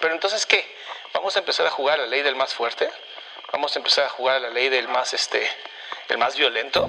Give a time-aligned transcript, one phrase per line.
[0.00, 0.64] Pero entonces, ¿qué?
[1.12, 2.90] ¿Vamos a empezar a jugar a la ley del más fuerte?
[3.52, 5.48] ¿Vamos a empezar a jugar a la ley del más, este,
[6.08, 6.88] el más violento?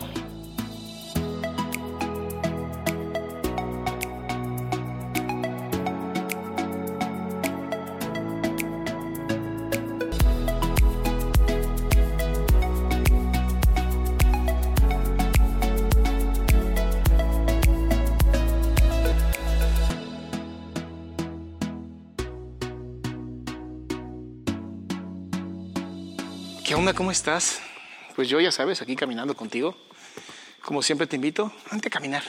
[26.97, 27.61] ¿Cómo estás?
[28.15, 29.77] Pues yo ya sabes, aquí caminando contigo.
[30.63, 32.23] Como siempre te invito, ante a caminar.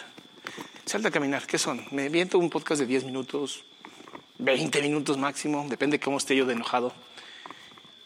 [0.84, 1.46] Salta a caminar.
[1.46, 1.82] ¿Qué son?
[1.90, 3.64] Me viento un podcast de 10 minutos,
[4.38, 6.92] 20 minutos máximo, depende cómo esté yo de enojado.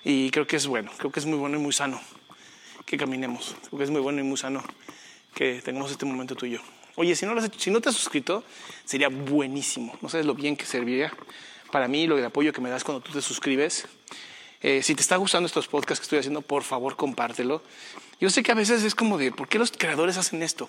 [0.04, 2.00] Y creo que es bueno, creo que es muy bueno y muy sano
[2.86, 3.56] que caminemos.
[3.68, 4.62] Creo que es muy bueno y muy sano
[5.34, 6.60] que tengamos este momento tuyo.
[6.94, 8.44] Oye, si no, lo has hecho- si no te has suscrito,
[8.84, 9.98] sería buenísimo.
[10.00, 11.12] No sabes lo bien que serviría
[11.72, 13.86] para mí, lo del apoyo que me das cuando tú te suscribes.
[14.62, 17.62] Eh, si te está gustando estos podcasts que estoy haciendo, por favor, compártelo.
[18.20, 20.68] Yo sé que a veces es como de, ¿por qué los creadores hacen esto?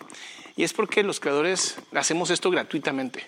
[0.55, 3.23] Y es porque los creadores hacemos esto gratuitamente.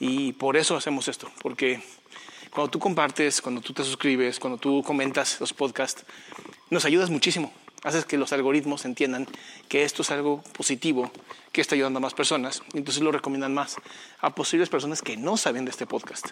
[0.00, 1.82] Y por eso hacemos esto, porque
[2.50, 6.04] cuando tú compartes, cuando tú te suscribes, cuando tú comentas los podcasts,
[6.70, 7.52] nos ayudas muchísimo.
[7.82, 9.26] Haces que los algoritmos entiendan
[9.68, 11.10] que esto es algo positivo,
[11.52, 13.76] que está ayudando a más personas, y entonces lo recomiendan más
[14.20, 16.28] a posibles personas que no saben de este podcast.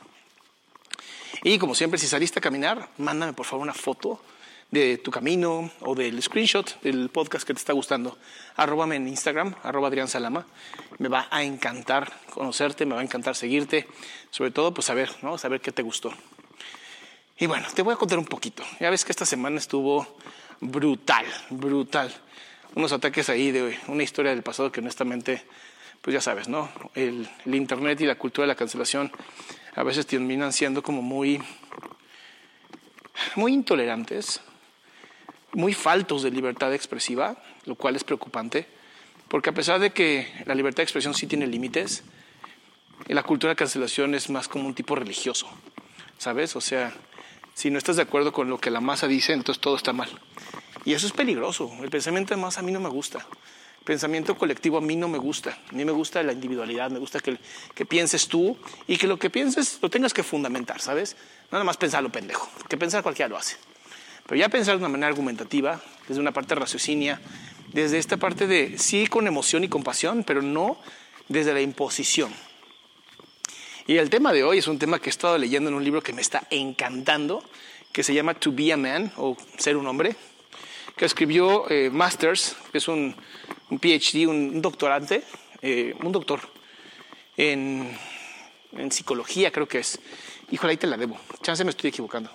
[1.45, 4.21] Y como siempre, si saliste a caminar, mándame por favor una foto
[4.71, 8.17] de tu camino o del screenshot del podcast que te está gustando.
[8.55, 10.47] Arróbame en Instagram, arroba Adrián Salama.
[10.99, 13.89] Me va a encantar conocerte, me va a encantar seguirte.
[14.31, 15.37] Sobre todo, pues saber, ¿no?
[15.37, 16.13] Saber qué te gustó.
[17.39, 18.63] Y bueno, te voy a contar un poquito.
[18.79, 20.07] Ya ves que esta semana estuvo
[20.61, 22.15] brutal, brutal.
[22.77, 25.43] Unos ataques ahí de una historia del pasado que honestamente,
[26.01, 26.71] pues ya sabes, ¿no?
[26.95, 29.11] El, el Internet y la cultura de la cancelación
[29.75, 31.41] a veces terminan siendo como muy,
[33.37, 34.41] muy intolerantes,
[35.53, 38.67] muy faltos de libertad expresiva, lo cual es preocupante,
[39.29, 42.05] porque a pesar de que la libertad de expresión sí tiene límites,
[43.09, 45.49] la cultura de cancelación es más como un tipo religioso,
[46.19, 46.55] ¿sabes?
[46.57, 46.93] O sea,
[47.55, 50.09] si no estás de acuerdo con lo que la masa dice, entonces todo está mal.
[50.85, 51.71] Y eso es peligroso.
[51.83, 53.27] El pensamiento de masa a mí no me gusta.
[53.85, 55.59] Pensamiento colectivo a mí no me gusta.
[55.71, 57.39] A mí me gusta la individualidad, me gusta que,
[57.75, 58.57] que pienses tú
[58.87, 61.17] y que lo que pienses lo tengas que fundamentar, ¿sabes?
[61.51, 63.57] Nada más pensar lo pendejo, que pensar cualquiera lo hace.
[64.27, 67.21] Pero ya pensar de una manera argumentativa, desde una parte raciocinia,
[67.73, 70.79] desde esta parte de sí con emoción y compasión, pero no
[71.29, 72.33] desde la imposición.
[73.87, 76.03] Y el tema de hoy es un tema que he estado leyendo en un libro
[76.03, 77.43] que me está encantando,
[77.91, 80.15] que se llama To Be a Man o Ser un Hombre,
[80.97, 83.15] que escribió eh, Masters, que es un,
[83.71, 85.23] un PhD, un, un doctorante,
[85.63, 86.41] eh, un doctor
[87.37, 87.97] en,
[88.73, 90.01] en psicología creo que es.
[90.51, 91.19] Híjole, ahí te la debo.
[91.43, 92.31] Chance me estoy equivocando.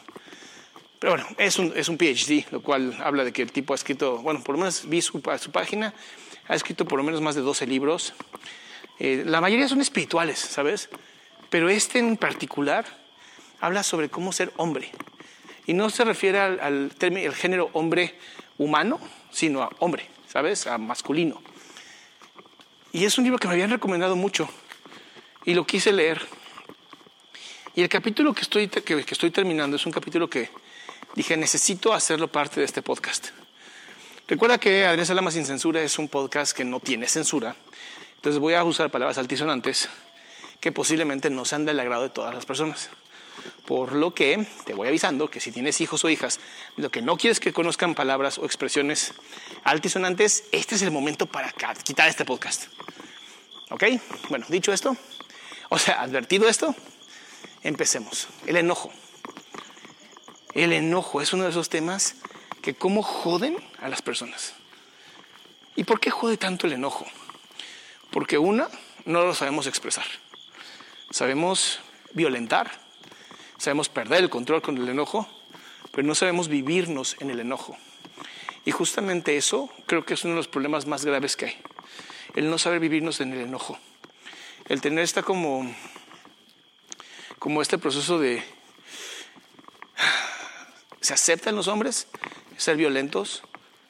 [0.99, 3.75] Pero bueno, es un, es un PhD, lo cual habla de que el tipo ha
[3.75, 5.93] escrito, bueno, por lo menos vi su, su página,
[6.47, 8.13] ha escrito por lo menos más de 12 libros.
[8.97, 10.89] Eh, la mayoría son espirituales, ¿sabes?
[11.51, 12.85] Pero este en particular
[13.59, 14.89] habla sobre cómo ser hombre.
[15.67, 18.15] Y no se refiere al, al término, el género hombre
[18.57, 18.99] humano,
[19.31, 20.67] sino a hombre, ¿sabes?
[20.67, 21.41] A masculino.
[22.91, 24.49] Y es un libro que me habían recomendado mucho
[25.45, 26.21] y lo quise leer.
[27.75, 30.49] Y el capítulo que estoy, que, que estoy terminando es un capítulo que
[31.15, 33.29] dije, necesito hacerlo parte de este podcast.
[34.27, 37.55] Recuerda que Adrián Salama Sin Censura es un podcast que no tiene censura.
[38.15, 39.89] Entonces voy a usar palabras altisonantes
[40.59, 42.89] que posiblemente no sean del agrado de todas las personas.
[43.65, 46.39] Por lo que te voy avisando que si tienes hijos o hijas,
[46.75, 49.13] lo que no quieres que conozcan palabras o expresiones
[49.63, 51.53] altisonantes, este es el momento para
[51.83, 52.67] quitar este podcast.
[53.69, 53.83] ¿Ok?
[54.29, 54.95] Bueno, dicho esto,
[55.69, 56.73] o sea, advertido esto,
[57.63, 58.27] empecemos.
[58.45, 58.91] El enojo.
[60.53, 62.15] El enojo es uno de esos temas
[62.61, 64.53] que cómo joden a las personas.
[65.75, 67.05] ¿Y por qué jode tanto el enojo?
[68.11, 68.69] Porque una,
[69.05, 70.05] no lo sabemos expresar.
[71.11, 71.79] Sabemos
[72.13, 72.71] violentar,
[73.57, 75.27] sabemos perder el control con el enojo,
[75.91, 77.77] pero no sabemos vivirnos en el enojo.
[78.65, 81.57] Y justamente eso creo que es uno de los problemas más graves que hay.
[82.35, 83.79] El no saber vivirnos en el enojo.
[84.67, 85.73] El tener esta como,
[87.39, 88.43] como este proceso de...
[90.99, 92.07] Se aceptan los hombres
[92.57, 93.43] ser violentos,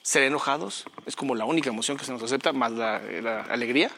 [0.03, 3.89] ser enojados, es como la única emoción que se nos acepta, más la, la alegría.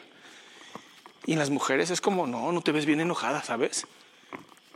[1.26, 3.86] Y en las mujeres es como, no, no te ves bien enojada, ¿sabes?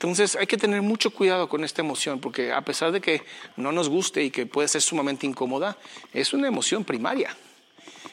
[0.05, 3.23] Entonces hay que tener mucho cuidado con esta emoción, porque a pesar de que
[3.56, 5.79] no nos guste y que puede ser sumamente incómoda,
[6.12, 7.35] es una emoción primaria.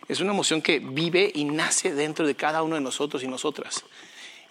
[0.08, 3.84] Es una emoción que vive y nace dentro de cada uno de nosotros y nosotras.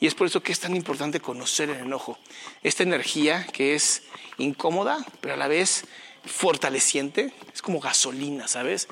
[0.01, 2.19] Y es por eso que es tan importante conocer el enojo.
[2.63, 4.03] Esta energía que es
[4.37, 5.87] incómoda, pero a la vez
[6.27, 8.87] fortaleciente, es como gasolina, ¿sabes?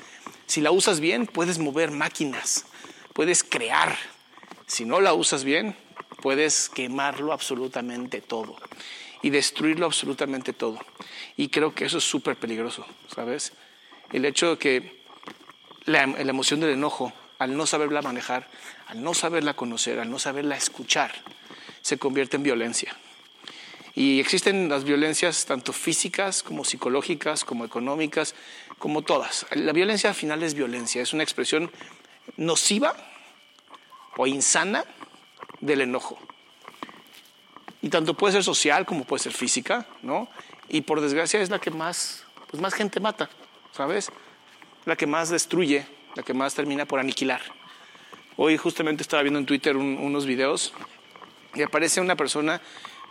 [0.47, 2.65] Si la usas bien, puedes mover máquinas,
[3.13, 3.95] puedes crear.
[4.65, 5.75] Si no la usas bien,
[6.21, 8.57] puedes quemarlo absolutamente todo
[9.21, 10.79] y destruirlo absolutamente todo.
[11.37, 13.53] Y creo que eso es súper peligroso, ¿sabes?
[14.11, 15.01] El hecho de que
[15.85, 18.47] la, emoción del enojo, al no saberla manejar,
[18.87, 21.11] al no saberla conocer, al no saberla escuchar,
[21.81, 22.95] se convierte en violencia.
[23.95, 28.35] Y existen las violencias tanto físicas como psicológicas, como económicas,
[28.77, 29.45] como todas.
[29.51, 31.71] La violencia al final es violencia, es una expresión
[32.37, 32.95] nociva
[34.15, 34.85] o insana
[35.61, 36.19] del enojo.
[37.81, 40.27] Y tanto puede ser social como puede ser física, ¿no?
[40.67, 43.29] Y por desgracia es la que más, pues más gente mata,
[43.71, 44.11] ¿sabes?
[44.85, 45.85] La que más destruye,
[46.15, 47.41] la que más termina por aniquilar.
[48.35, 50.73] Hoy justamente estaba viendo en Twitter unos videos
[51.55, 52.61] y aparece una persona,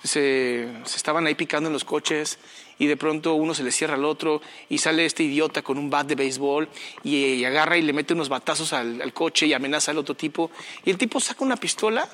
[0.02, 2.38] se, se, estaban ahí picando en los coches
[2.78, 5.90] y de pronto uno se le cierra al otro y sale este idiota con un
[5.90, 6.68] bat de béisbol
[7.02, 10.50] y, agarra y le mete unos batazos al coche y amenaza al otro tipo.
[10.84, 12.08] Y el tipo saca una pistola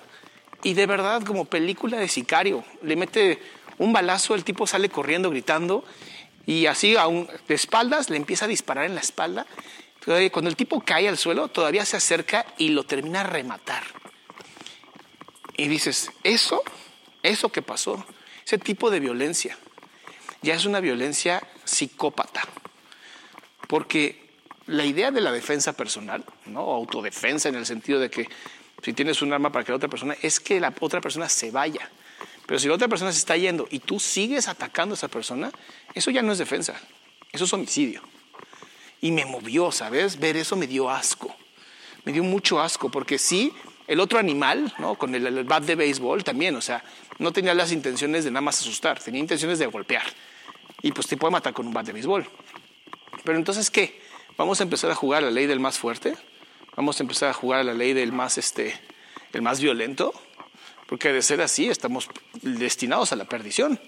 [0.64, 3.40] y de verdad, como película de sicario, le mete
[3.78, 5.84] un balazo, el tipo sale corriendo, gritando,
[6.46, 9.46] y así aún de espaldas le empieza a disparar en la espalda.
[10.32, 13.84] Cuando el tipo cae al suelo, todavía se acerca y lo termina a rematar.
[15.56, 16.62] Y dices, eso,
[17.22, 18.04] eso que pasó,
[18.44, 19.56] ese tipo de violencia,
[20.42, 22.42] ya es una violencia psicópata.
[23.68, 24.30] Porque
[24.66, 26.60] la idea de la defensa personal, ¿no?
[26.60, 28.28] autodefensa en el sentido de que
[28.82, 31.50] si tienes un arma para que la otra persona, es que la otra persona se
[31.50, 31.90] vaya.
[32.46, 35.50] Pero si la otra persona se está yendo y tú sigues atacando a esa persona,
[35.94, 36.78] eso ya no es defensa,
[37.32, 38.02] eso es homicidio.
[39.00, 40.18] Y me movió, ¿sabes?
[40.18, 41.34] Ver eso me dio asco.
[42.04, 43.52] Me dio mucho asco, porque sí,
[43.86, 44.96] el otro animal, ¿no?
[44.96, 46.84] Con el, el bat de béisbol también, o sea,
[47.18, 50.04] no tenía las intenciones de nada más asustar, tenía intenciones de golpear.
[50.82, 52.28] Y pues te puede matar con un bat de béisbol.
[53.24, 54.00] Pero entonces, ¿qué?
[54.36, 56.14] ¿Vamos a empezar a jugar la ley del más fuerte?
[56.76, 58.78] Vamos a empezar a jugar a la ley del más, este,
[59.32, 60.12] el más violento,
[60.86, 62.08] porque de ser así estamos
[62.42, 63.80] destinados a la perdición.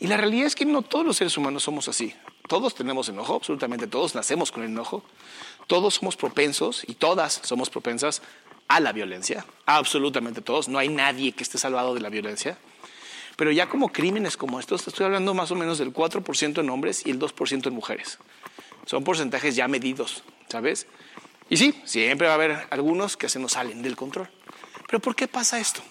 [0.00, 2.14] Y la realidad es que no todos los seres humanos somos así.
[2.48, 5.02] Todos tenemos enojo, absolutamente todos nacemos con el enojo.
[5.66, 8.20] Todos somos propensos y todas somos propensas
[8.68, 9.46] a la violencia.
[9.64, 10.68] Absolutamente todos.
[10.68, 12.58] No hay nadie que esté salvado de la violencia.
[13.36, 17.06] Pero ya como crímenes como estos, estoy hablando más o menos del 4% en hombres
[17.06, 18.18] y el 2% en mujeres.
[18.86, 20.86] Son porcentajes ya medidos, ¿sabes?
[21.54, 24.28] Y sí, siempre va a haber algunos que se nos salen del control.
[24.88, 25.82] Pero ¿por qué pasa esto?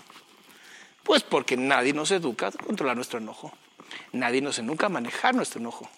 [1.04, 3.54] Pues porque nadie nos educa a controlar nuestro enojo.
[4.12, 5.90] Nadie nos educa a manejar nuestro enojo.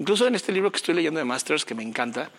[0.00, 2.32] Incluso en este libro que estoy leyendo de Masters, que me encanta,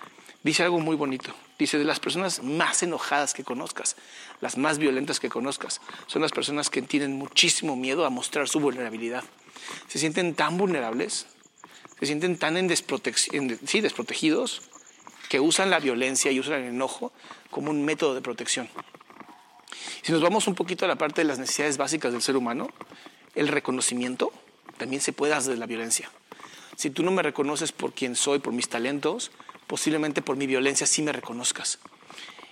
[0.43, 1.33] dice algo muy bonito.
[1.57, 3.95] Dice, de las personas más enojadas que conozcas,
[4.41, 8.59] las más violentas que conozcas, son las personas que tienen muchísimo miedo a mostrar su
[8.59, 9.23] vulnerabilidad.
[9.87, 11.25] Se sienten tan vulnerables,
[12.01, 14.61] se sienten tan en desprotegidos,
[15.35, 17.11] que usan la violencia y usan el enojo
[17.51, 18.69] como un método de protección.
[20.01, 22.69] Si nos vamos un poquito a la parte de las necesidades básicas del ser humano,
[23.35, 24.31] el reconocimiento
[24.77, 26.09] también se puede hacer de la violencia.
[26.77, 29.31] Si tú no me reconoces por quien soy, por mis talentos,
[29.67, 31.79] posiblemente por mi violencia sí me reconozcas.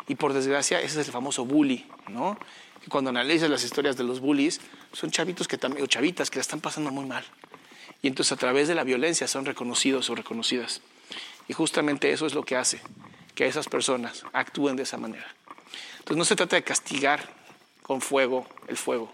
[0.09, 2.37] Y por desgracia, ese es el famoso bully, ¿no?
[2.85, 4.59] Y cuando analizas las historias de los bullies,
[4.91, 7.23] son chavitos que o chavitas que la están pasando muy mal.
[8.01, 10.81] Y entonces a través de la violencia son reconocidos o reconocidas.
[11.47, 12.81] Y justamente eso es lo que hace
[13.35, 15.27] que esas personas actúen de esa manera.
[15.99, 17.27] Entonces no se trata de castigar
[17.81, 19.13] con fuego el fuego.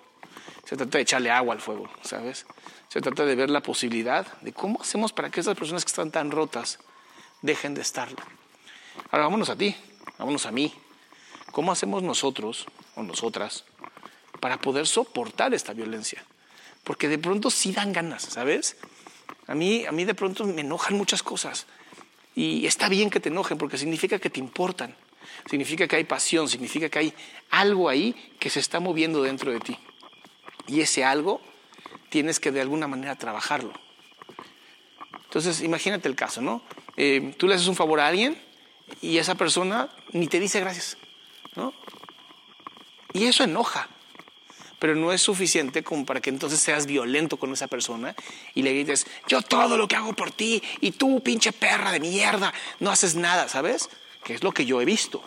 [0.66, 2.46] Se trata de echarle agua al fuego, ¿sabes?
[2.90, 6.12] Se trata de ver la posibilidad de cómo hacemos para que esas personas que están
[6.12, 6.80] tan rotas
[7.42, 8.18] dejen de estarlo.
[9.12, 9.76] Ahora vámonos a ti,
[10.18, 10.74] vámonos a mí.
[11.52, 13.66] ¿Cómo hacemos nosotros o nosotras
[14.40, 16.24] para poder soportar esta violencia?
[16.84, 18.78] Porque de pronto sí dan ganas, ¿sabes?
[19.48, 21.66] A mí, a mí de pronto me enojan muchas cosas.
[22.36, 24.96] Y está bien que te enojen porque significa que te importan.
[25.50, 27.14] Significa que hay pasión, significa que hay
[27.52, 29.78] algo ahí que se está moviendo dentro de ti.
[30.68, 31.42] Y ese algo
[32.10, 33.74] tienes que de alguna manera trabajarlo.
[35.26, 36.64] Entonces, imagínate el caso, ¿no?
[36.98, 38.42] Eh, tú le haces un favor a alguien
[39.02, 40.98] y esa persona ni te dice gracias,
[41.56, 41.74] ¿no?
[43.14, 43.90] Y eso enoja,
[44.80, 48.16] pero no es suficiente como para que entonces seas violento con esa persona
[48.56, 52.00] y le grites, yo todo lo que hago por ti y tú, pinche perra de
[52.00, 53.90] mierda, no haces nada, ¿sabes?
[54.24, 55.22] Que es lo que yo he visto.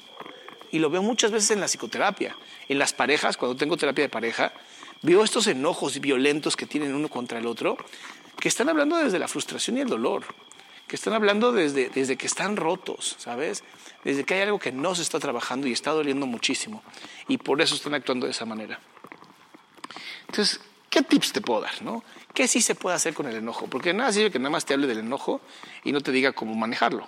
[0.71, 2.35] Y lo veo muchas veces en la psicoterapia,
[2.69, 4.55] en las parejas, cuando tengo terapia de pareja,
[5.03, 7.77] veo estos enojos violentos que tienen uno contra el otro,
[8.41, 10.25] que están hablando desde la frustración y el dolor,
[10.89, 13.65] que están hablando desde, desde que están rotos, ¿sabes?
[14.03, 16.83] Desde que hay algo que no se está trabajando y está doliendo muchísimo.
[17.29, 18.81] Y por eso están actuando de esa manera.
[20.29, 21.83] Entonces, ¿qué tips te puedo dar?
[21.83, 22.05] ¿no?
[22.35, 23.67] ¿Qué sí se puede hacer con el enojo?
[23.67, 25.41] Porque nada sirve que nada más te hable del enojo
[25.85, 27.07] y no te diga cómo manejarlo.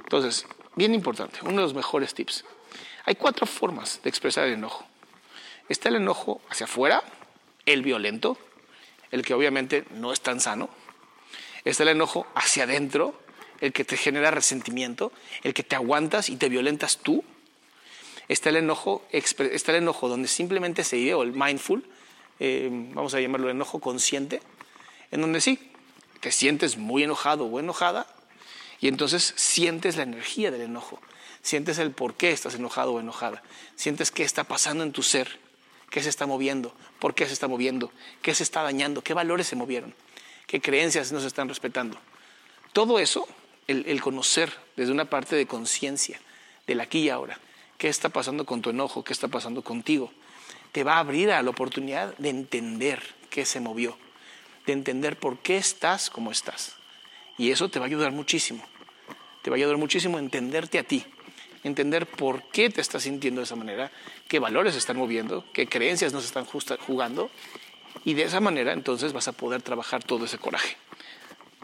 [0.00, 2.44] Entonces, bien importante, uno de los mejores tips.
[3.04, 4.84] Hay cuatro formas de expresar el enojo.
[5.68, 7.02] Está el enojo hacia afuera,
[7.66, 8.38] el violento,
[9.10, 10.68] el que obviamente no es tan sano.
[11.64, 13.18] Está el enojo hacia adentro,
[13.60, 17.24] el que te genera resentimiento, el que te aguantas y te violentas tú.
[18.28, 21.84] Está el enojo, está el enojo donde simplemente se vive, o el mindful,
[22.40, 24.40] eh, vamos a llamarlo enojo consciente,
[25.10, 25.58] en donde sí,
[26.20, 28.06] te sientes muy enojado o enojada
[28.80, 31.00] y entonces sientes la energía del enojo,
[31.42, 33.42] sientes el por qué estás enojado o enojada,
[33.76, 35.38] sientes qué está pasando en tu ser,
[35.90, 37.92] qué se está moviendo, por qué se está moviendo,
[38.22, 39.94] qué se está dañando, qué valores se movieron,
[40.46, 41.98] qué creencias no se están respetando.
[42.72, 43.26] Todo eso,
[43.66, 46.20] el, el conocer desde una parte de conciencia,
[46.66, 47.40] del aquí y ahora,
[47.78, 50.12] qué está pasando con tu enojo, qué está pasando contigo,
[50.72, 53.96] te va a abrir a la oportunidad de entender qué se movió,
[54.66, 56.76] de entender por qué estás como estás.
[57.36, 58.64] Y eso te va a ayudar muchísimo.
[59.42, 61.04] Te va a ayudar muchísimo a entenderte a ti,
[61.62, 63.90] entender por qué te estás sintiendo de esa manera,
[64.26, 67.30] qué valores se están moviendo, qué creencias nos están jugando.
[68.04, 70.76] Y de esa manera entonces vas a poder trabajar todo ese coraje.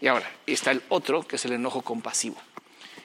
[0.00, 2.37] Y ahora está el otro, que es el enojo compasivo,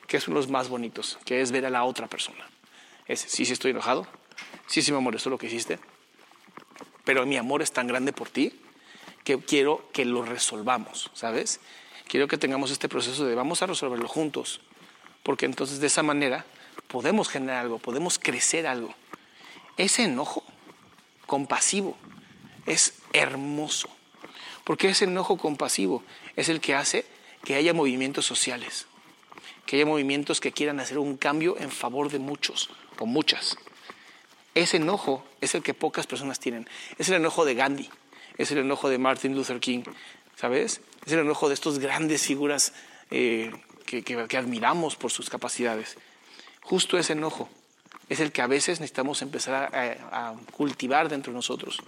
[0.08, 2.48] que es uno de los más bonitos, que es ver a la otra persona.
[3.08, 4.08] Es, sí, sí estoy enojado,
[4.70, 5.80] sí, sí me molestó lo que hiciste,
[7.04, 8.54] pero mi amor es tan grande por ti
[9.24, 11.60] que quiero que lo resolvamos, ¿sabes?
[12.08, 14.62] Quiero que tengamos este proceso de vamos a resolverlo juntos,
[15.24, 16.46] porque entonces de esa manera
[16.88, 18.94] podemos generar algo, podemos crecer algo.
[19.78, 20.44] Ese enojo
[21.26, 21.98] compasivo
[22.66, 23.90] es hermoso,
[24.64, 26.04] porque ese enojo compasivo
[26.36, 27.06] es el que hace
[27.44, 28.86] que haya movimientos sociales,
[29.66, 33.58] que haya movimientos que quieran hacer un cambio en favor de muchos o muchas.
[34.56, 36.68] Ese enojo es el que pocas personas tienen.
[36.98, 37.89] Es el enojo de Gandhi,
[38.38, 39.84] es el enojo de Martin Luther King,
[40.36, 40.82] ¿sabes?
[41.06, 42.74] Es el enojo de estas grandes figuras
[43.12, 43.51] eh,
[43.86, 45.98] que, admiramos por sus capacidades.
[46.62, 47.50] Justo ese enojo
[48.10, 51.79] es el que a veces necesitamos empezar a, a cultivar dentro de nosotros.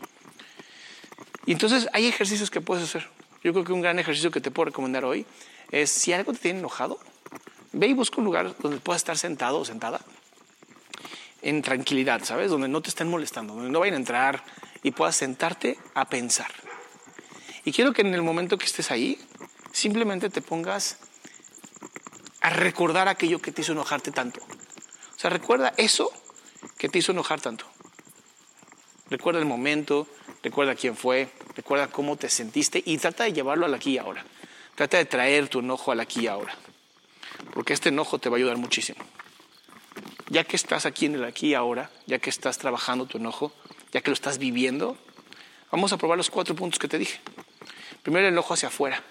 [1.45, 3.09] Y entonces hay ejercicios que puedes hacer.
[3.43, 5.25] Yo creo que un gran ejercicio que te puedo recomendar hoy
[5.71, 6.99] es si algo te tiene enojado,
[7.71, 10.01] ve y busca un lugar donde puedas estar sentado o sentada
[11.41, 12.49] en tranquilidad, ¿sabes?
[12.49, 14.43] Donde no te estén molestando, donde no vayan a entrar
[14.83, 16.51] y puedas sentarte a pensar.
[17.65, 19.19] Y quiero que en el momento que estés ahí,
[19.71, 20.97] simplemente te pongas
[22.41, 24.41] a recordar aquello que te hizo enojarte tanto.
[24.41, 26.11] O sea, recuerda eso
[26.77, 27.65] que te hizo enojar tanto.
[29.09, 30.07] Recuerda el momento,
[30.41, 34.25] recuerda quién fue, recuerda cómo te sentiste y trata de llevarlo al aquí y ahora.
[34.75, 36.55] Trata de traer tu enojo al aquí y ahora.
[37.53, 39.03] Porque este enojo te va a ayudar muchísimo
[40.31, 43.51] ya que estás aquí en el aquí ahora, ya que estás trabajando tu enojo,
[43.91, 44.97] ya que lo estás viviendo,
[45.69, 47.19] vamos a probar los cuatro puntos que te dije.
[48.01, 49.03] Primero el enojo hacia afuera.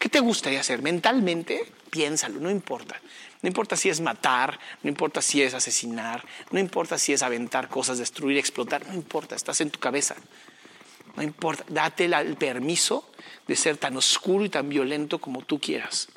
[0.00, 0.82] ¿Qué te gustaría hacer?
[0.82, 3.00] Mentalmente, piénsalo, no importa.
[3.42, 7.68] No importa si es matar, no importa si es asesinar, no importa si es aventar
[7.68, 10.16] cosas, destruir, explotar, no importa, estás en tu cabeza.
[11.14, 13.08] No importa, date el permiso
[13.46, 16.08] de ser tan oscuro y tan violento como tú quieras.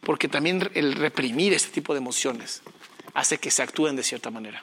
[0.00, 2.62] Porque también el reprimir este tipo de emociones
[3.14, 4.62] hace que se actúen de cierta manera.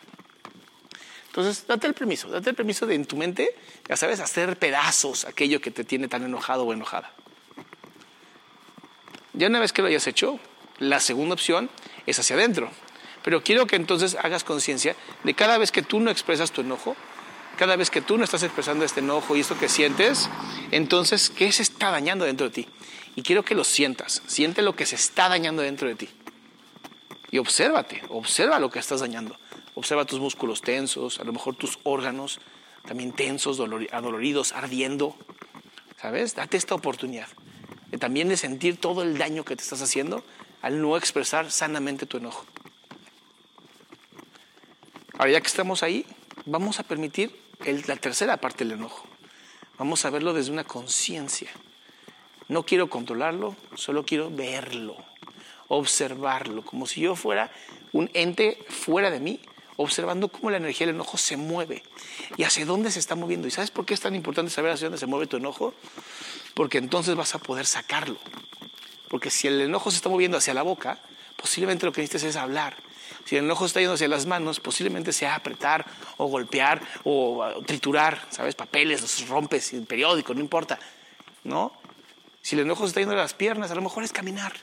[1.28, 3.56] Entonces, date el permiso, date el permiso de en tu mente,
[3.88, 7.14] ya sabes, hacer pedazos aquello que te tiene tan enojado o enojada.
[9.34, 10.40] Ya una vez que lo hayas hecho,
[10.80, 11.70] la segunda opción
[12.08, 12.72] es hacia adentro.
[13.24, 16.96] Pero quiero que entonces hagas conciencia de cada vez que tú no expresas tu enojo,
[17.58, 20.30] cada vez que tú no estás expresando este enojo y esto que sientes,
[20.72, 22.68] entonces, ¿qué se está dañando dentro de ti?
[23.16, 26.10] Y quiero que lo sientas, siente lo que se está dañando dentro de ti.
[27.32, 29.38] Y obsérvate, observa lo que estás dañando.
[29.76, 32.40] Observa tus músculos tensos, a lo mejor tus órganos
[32.88, 35.16] también tensos, adoloridos, ardiendo.
[36.02, 36.36] ¿Sabes?
[36.36, 37.28] Date esta oportunidad
[37.92, 40.24] de también de sentir todo el daño que te estás haciendo
[40.62, 42.46] al no expresar sanamente tu enojo.
[45.18, 46.06] Ahora ya que estamos ahí,
[46.46, 47.40] vamos a permitir
[47.88, 49.08] la tercera parte del enojo.
[49.78, 51.50] Vamos a verlo desde una conciencia.
[52.48, 54.98] No quiero controlarlo, solo quiero verlo,
[55.68, 57.52] observarlo, como si yo fuera
[57.92, 59.40] un ente fuera de mí,
[59.78, 61.84] observando cómo la energía del enojo se mueve
[62.36, 63.48] y hacia dónde se está moviendo.
[63.48, 65.74] ¿Y sabes por qué es tan importante saber hacia dónde se mueve tu enojo?
[66.54, 68.18] Porque entonces vas a poder sacarlo.
[69.08, 71.00] Porque si el enojo se está moviendo hacia la boca,
[71.36, 72.76] posiblemente lo que necesites es hablar.
[73.26, 75.86] Si el enojo está yendo hacia las manos, posiblemente sea apretar
[76.18, 78.56] o golpear o triturar, ¿sabes?
[78.56, 80.80] Papeles, los rompes, el periódico, no importa,
[81.44, 81.74] ¿no?
[82.42, 84.54] Si el enojo está yendo a las piernas, a lo mejor es caminar.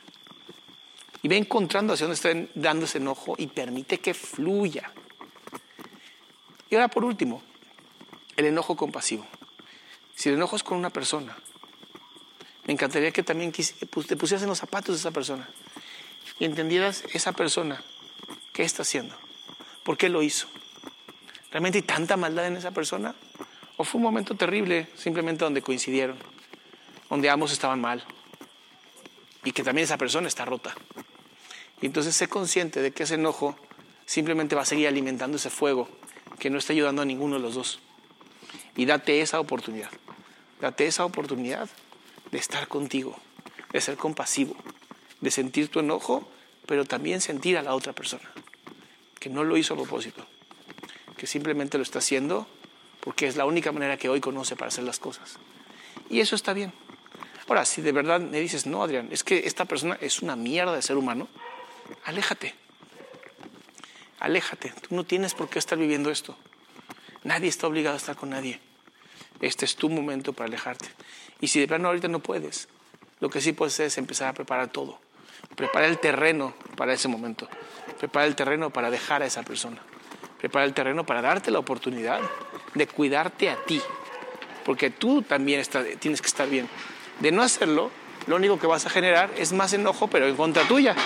[1.25, 4.93] Y ve encontrando hacia dónde está dando ese enojo y permite que fluya.
[6.69, 7.43] Y ahora por último,
[8.37, 9.27] el enojo compasivo.
[10.15, 11.35] Si el enojo es con una persona,
[12.67, 13.55] me encantaría que también
[13.89, 15.49] pues, te pusieras en los zapatos de esa persona
[16.39, 17.83] y entendieras esa persona
[18.53, 19.17] qué está haciendo,
[19.83, 20.49] por qué lo hizo.
[21.51, 23.15] ¿Realmente hay tanta maldad en esa persona?
[23.79, 26.19] ¿O fue un momento terrible simplemente donde coincidieron,
[27.09, 28.05] donde ambos estaban mal
[29.43, 30.75] y que también esa persona está rota?
[31.85, 33.59] Y entonces sé consciente de que ese enojo
[34.07, 35.87] simplemente va a seguir alimentando ese fuego
[36.39, 37.79] que no está ayudando a ninguno de los dos.
[38.75, 39.91] Y date esa oportunidad,
[40.63, 41.69] date esa oportunidad
[42.31, 43.19] de estar contigo,
[43.71, 44.57] de ser compasivo,
[45.21, 46.27] de sentir tu enojo,
[46.65, 48.31] pero también sentir a la otra persona,
[49.21, 50.25] que no lo hizo a propósito,
[51.19, 52.47] que simplemente lo está haciendo
[53.01, 55.37] porque es la única manera que hoy conoce para hacer las cosas.
[56.09, 56.73] Y eso está bien.
[57.47, 60.75] Ahora, si de verdad me dices, no, Adrián, es que esta persona es una mierda
[60.75, 61.29] de ser humano,
[62.05, 62.55] aléjate.
[64.21, 64.73] Aléjate.
[64.89, 66.37] Tú no tienes por qué estar viviendo esto.
[67.25, 68.61] Nadie está obligado a estar con nadie.
[69.41, 70.89] Este es tu momento para alejarte.
[71.41, 72.69] Y si de plano ahorita no puedes,
[73.21, 74.99] lo que sí puedes hacer es empezar a preparar todo.
[75.57, 77.49] Prepara el terreno para ese momento.
[77.99, 79.83] Prepara el terreno para dejar a esa persona.
[80.39, 82.21] Prepara el terreno para darte la oportunidad
[82.75, 83.81] de cuidarte a ti.
[84.65, 85.63] Porque tú también
[85.99, 86.69] tienes que estar bien.
[87.21, 87.91] De no hacerlo,
[88.27, 90.97] lo único que vas a generar es más enojo, pero en contra tuya.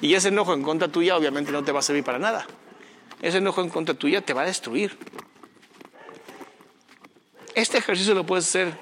[0.00, 2.46] Y ese enojo en contra tuya obviamente no te va a servir para nada.
[3.20, 4.96] Ese enojo en contra tuya te va a destruir.
[7.54, 8.78] Este ejercicio lo puedes hacer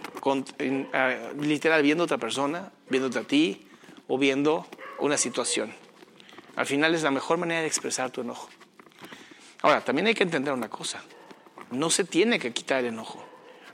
[1.41, 3.67] literal viendo a otra persona, viéndote a ti
[4.09, 4.67] o viendo
[4.99, 5.73] una situación.
[6.57, 8.49] Al final es la mejor manera de expresar tu enojo.
[9.63, 11.03] Ahora, también hay que entender una cosa.
[11.71, 13.25] No se tiene que quitar el enojo.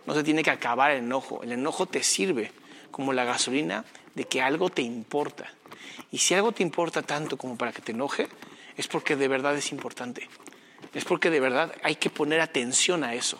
[0.06, 1.42] No se tiene que acabar el enojo.
[1.42, 2.52] El enojo te sirve
[2.90, 5.52] como la gasolina de que algo te importa.
[6.10, 8.28] Y si algo te importa tanto como para que te enoje,
[8.76, 10.28] es porque de verdad es importante.
[10.94, 13.38] Es porque de verdad hay que poner atención a eso.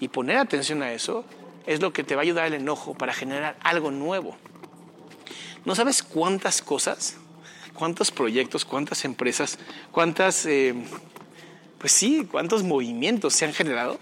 [0.00, 1.24] Y poner atención a eso
[1.66, 4.36] es lo que te va a ayudar el enojo para generar algo nuevo.
[5.64, 7.16] ¿No sabes cuántas cosas,
[7.72, 9.58] cuántos proyectos, cuántas empresas,
[9.92, 10.74] cuántas, eh,
[11.78, 13.98] pues sí, cuántos movimientos se han generado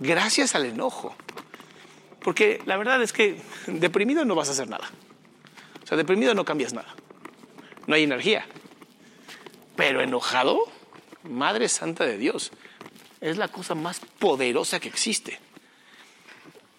[0.00, 1.14] gracias al enojo?
[2.20, 4.90] Porque la verdad es que deprimido no vas a hacer nada.
[5.84, 6.92] O sea, deprimido no cambias nada.
[7.86, 8.46] No hay energía.
[9.76, 10.60] Pero enojado,
[11.24, 12.50] Madre Santa de Dios,
[13.20, 15.38] es la cosa más poderosa que existe.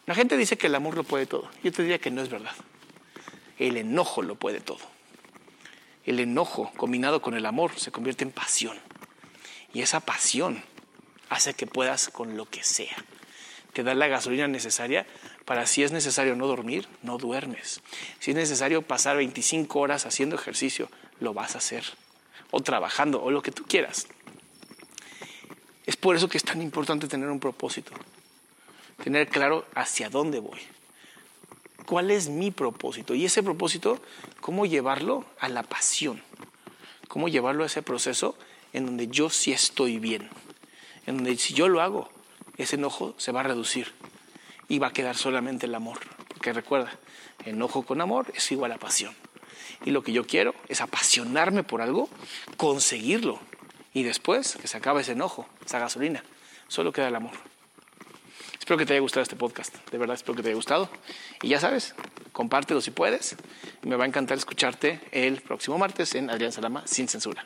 [0.06, 1.50] La gente dice que el amor lo puede todo.
[1.64, 2.56] Yo te diría que no es verdad.
[3.60, 4.80] El enojo lo puede todo.
[6.06, 8.78] El enojo combinado con el amor se convierte en pasión.
[9.74, 10.64] Y esa pasión
[11.30, 12.96] hace que puedas con lo que sea.
[13.74, 15.06] Te da la gasolina necesaria
[15.46, 17.82] para si es necesario no dormir, no duermes.
[18.20, 21.84] Si es necesario pasar 25 horas haciendo ejercicio, lo vas a hacer.
[22.52, 24.08] O trabajando, o lo que tú quieras.
[25.88, 27.94] Es por eso que es tan importante tener un propósito,
[29.04, 30.60] tener claro hacia dónde voy,
[31.86, 34.02] cuál es mi propósito y ese propósito,
[34.42, 36.22] cómo llevarlo a la pasión,
[37.08, 38.38] cómo llevarlo a ese proceso
[38.74, 40.30] en donde yo sí estoy bien,
[41.06, 42.10] en donde si yo lo hago,
[42.58, 43.94] ese enojo se va a reducir
[44.68, 46.92] y va a quedar solamente el amor, porque recuerda,
[47.46, 49.16] enojo con amor es igual a pasión.
[49.86, 52.10] Y lo que yo quiero es apasionarme por algo,
[52.58, 53.40] conseguirlo,
[53.94, 56.24] y después que se acabe ese enojo, esa gasolina,
[56.68, 57.34] solo queda el amor.
[58.60, 60.90] Espero que te haya gustado este podcast, de verdad espero que te haya gustado.
[61.42, 61.96] Y ya sabes,
[62.34, 63.38] compártelo si puedes.
[63.84, 67.46] Me va a encantar escucharte el próximo martes en Adrián Salama sin censura.